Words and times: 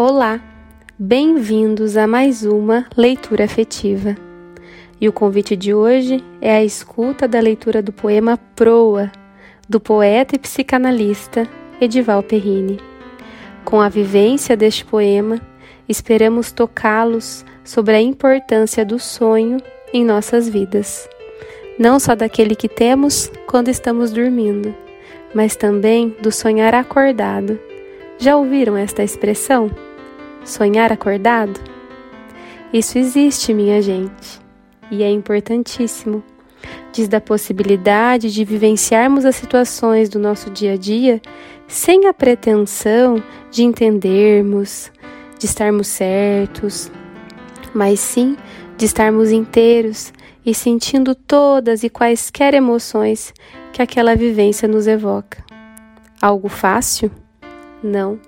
Olá, 0.00 0.40
bem-vindos 0.96 1.96
a 1.96 2.06
mais 2.06 2.44
uma 2.44 2.86
leitura 2.96 3.46
afetiva. 3.46 4.14
E 5.00 5.08
o 5.08 5.12
convite 5.12 5.56
de 5.56 5.74
hoje 5.74 6.22
é 6.40 6.54
a 6.54 6.62
escuta 6.62 7.26
da 7.26 7.40
leitura 7.40 7.82
do 7.82 7.92
poema 7.92 8.38
Proa, 8.54 9.10
do 9.68 9.80
poeta 9.80 10.36
e 10.36 10.38
psicanalista 10.38 11.48
Edival 11.80 12.22
Perrine. 12.22 12.78
Com 13.64 13.80
a 13.80 13.88
vivência 13.88 14.56
deste 14.56 14.84
poema, 14.84 15.40
esperamos 15.88 16.52
tocá-los 16.52 17.44
sobre 17.64 17.96
a 17.96 18.00
importância 18.00 18.84
do 18.84 19.00
sonho 19.00 19.56
em 19.92 20.04
nossas 20.04 20.48
vidas. 20.48 21.08
Não 21.76 21.98
só 21.98 22.14
daquele 22.14 22.54
que 22.54 22.68
temos 22.68 23.32
quando 23.48 23.66
estamos 23.66 24.12
dormindo, 24.12 24.72
mas 25.34 25.56
também 25.56 26.14
do 26.22 26.30
sonhar 26.30 26.72
acordado. 26.72 27.58
Já 28.16 28.36
ouviram 28.36 28.76
esta 28.76 29.02
expressão? 29.02 29.87
Sonhar 30.48 30.90
acordado? 30.90 31.60
Isso 32.72 32.96
existe, 32.96 33.52
minha 33.52 33.82
gente, 33.82 34.40
e 34.90 35.02
é 35.02 35.10
importantíssimo. 35.10 36.24
Diz 36.90 37.06
da 37.06 37.20
possibilidade 37.20 38.32
de 38.32 38.44
vivenciarmos 38.46 39.26
as 39.26 39.36
situações 39.36 40.08
do 40.08 40.18
nosso 40.18 40.48
dia 40.48 40.72
a 40.72 40.76
dia 40.76 41.20
sem 41.66 42.06
a 42.06 42.14
pretensão 42.14 43.22
de 43.50 43.62
entendermos, 43.62 44.90
de 45.38 45.44
estarmos 45.44 45.86
certos, 45.86 46.90
mas 47.74 48.00
sim 48.00 48.34
de 48.78 48.86
estarmos 48.86 49.30
inteiros 49.30 50.14
e 50.46 50.54
sentindo 50.54 51.14
todas 51.14 51.84
e 51.84 51.90
quaisquer 51.90 52.54
emoções 52.54 53.34
que 53.70 53.82
aquela 53.82 54.16
vivência 54.16 54.66
nos 54.66 54.86
evoca. 54.86 55.44
Algo 56.22 56.48
fácil? 56.48 57.10
Não 57.82 58.18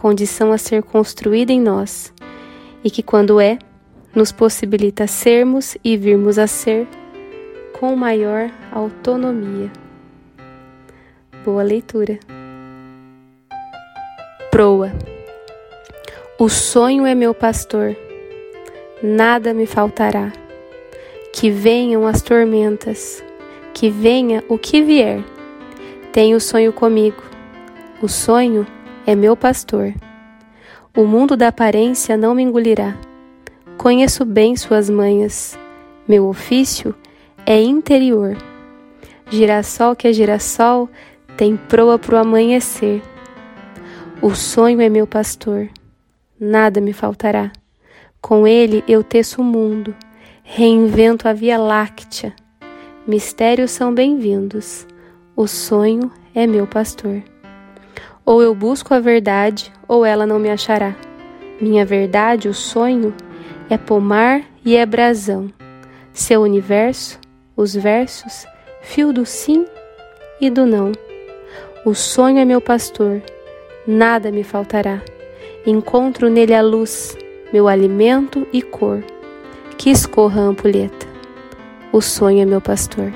condição 0.00 0.50
a 0.50 0.56
ser 0.56 0.82
construída 0.82 1.52
em 1.52 1.60
nós, 1.60 2.10
e 2.82 2.90
que, 2.90 3.02
quando 3.02 3.38
é, 3.38 3.58
nos 4.14 4.32
possibilita 4.32 5.06
sermos 5.06 5.76
e 5.84 5.94
virmos 5.94 6.38
a 6.38 6.46
ser 6.46 6.88
com 7.78 7.94
maior 7.94 8.50
autonomia. 8.72 9.70
Boa 11.44 11.62
leitura. 11.62 12.18
Proa. 14.50 14.90
O 16.38 16.48
sonho 16.48 17.04
é 17.04 17.14
meu 17.14 17.34
pastor, 17.34 17.94
nada 19.02 19.52
me 19.52 19.66
faltará. 19.66 20.32
Que 21.30 21.50
venham 21.50 22.06
as 22.06 22.22
tormentas, 22.22 23.22
que 23.74 23.90
venha 23.90 24.42
o 24.48 24.56
que 24.56 24.82
vier. 24.82 25.22
Tenho 26.10 26.38
o 26.38 26.40
sonho 26.40 26.72
comigo. 26.72 27.22
O 28.00 28.08
sonho 28.08 28.66
é 28.66 28.79
é 29.10 29.14
meu 29.16 29.36
pastor. 29.36 29.92
O 30.96 31.04
mundo 31.04 31.36
da 31.36 31.48
aparência 31.48 32.16
não 32.16 32.32
me 32.32 32.44
engolirá. 32.44 32.96
Conheço 33.76 34.24
bem 34.24 34.54
suas 34.54 34.88
manhas. 34.88 35.58
Meu 36.06 36.28
ofício 36.28 36.94
é 37.44 37.60
interior. 37.60 38.36
Girassol 39.28 39.96
que 39.96 40.06
é 40.06 40.12
girassol 40.12 40.88
tem 41.36 41.56
proa 41.56 41.98
pro 41.98 42.16
amanhecer. 42.16 43.02
O 44.22 44.32
sonho 44.32 44.80
é 44.80 44.88
meu 44.88 45.08
pastor. 45.08 45.68
Nada 46.38 46.80
me 46.80 46.92
faltará. 46.92 47.50
Com 48.22 48.46
ele 48.46 48.84
eu 48.86 49.02
teço 49.02 49.40
o 49.40 49.44
mundo, 49.44 49.92
reinvento 50.44 51.26
a 51.26 51.32
Via 51.32 51.58
Láctea. 51.58 52.32
Mistérios 53.08 53.72
são 53.72 53.92
bem-vindos. 53.92 54.86
O 55.34 55.48
sonho 55.48 56.12
é 56.32 56.46
meu 56.46 56.64
pastor. 56.64 57.24
Ou 58.30 58.40
eu 58.40 58.54
busco 58.54 58.94
a 58.94 59.00
verdade, 59.00 59.72
ou 59.88 60.06
ela 60.06 60.24
não 60.24 60.38
me 60.38 60.48
achará. 60.48 60.94
Minha 61.60 61.84
verdade, 61.84 62.48
o 62.48 62.54
sonho, 62.54 63.12
é 63.68 63.76
pomar 63.76 64.42
e 64.64 64.76
é 64.76 64.86
brasão. 64.86 65.52
Seu 66.12 66.42
universo, 66.42 67.18
os 67.56 67.74
versos, 67.74 68.46
fio 68.82 69.12
do 69.12 69.26
sim 69.26 69.66
e 70.40 70.48
do 70.48 70.64
não. 70.64 70.92
O 71.84 71.92
sonho 71.92 72.38
é 72.38 72.44
meu 72.44 72.60
pastor, 72.60 73.20
nada 73.84 74.30
me 74.30 74.44
faltará. 74.44 75.02
Encontro 75.66 76.30
nele 76.30 76.54
a 76.54 76.62
luz, 76.62 77.18
meu 77.52 77.66
alimento 77.66 78.46
e 78.52 78.62
cor. 78.62 79.02
Que 79.76 79.90
escorra 79.90 80.40
a 80.40 80.44
ampulheta. 80.44 81.04
O 81.92 82.00
sonho 82.00 82.42
é 82.42 82.44
meu 82.44 82.60
pastor. 82.60 83.12